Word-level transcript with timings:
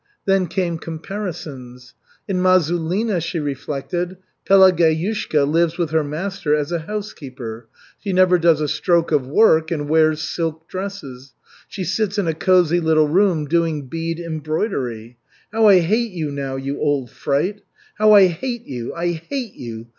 Then 0.25 0.47
came 0.47 0.79
comparisons. 0.79 1.93
"In 2.27 2.41
Mazulina," 2.41 3.21
she 3.21 3.39
reflected, 3.39 4.17
"Pelageyushka 4.47 5.43
lives 5.45 5.77
with 5.77 5.91
her 5.91 6.03
master 6.03 6.55
as 6.55 6.71
a 6.71 6.79
housekeeper. 6.79 7.67
She 7.99 8.11
never 8.11 8.39
does 8.39 8.61
a 8.61 8.67
stroke 8.67 9.11
of 9.11 9.27
work, 9.27 9.69
and 9.69 9.87
wears 9.87 10.19
silk 10.23 10.67
dresses. 10.67 11.35
She 11.67 11.83
sits 11.83 12.17
in 12.17 12.25
a 12.25 12.33
cosy 12.33 12.79
little 12.79 13.07
room 13.07 13.45
doing 13.45 13.85
bead 13.85 14.19
embroidery. 14.19 15.17
How 15.53 15.67
I 15.67 15.81
hate 15.81 16.13
you 16.13 16.31
now, 16.31 16.55
you 16.55 16.79
old 16.79 17.11
fright; 17.11 17.61
How 17.99 18.13
I 18.13 18.25
hate 18.25 18.65
you, 18.65 18.95
I 18.95 19.11
hate 19.11 19.53
you!" 19.53 19.85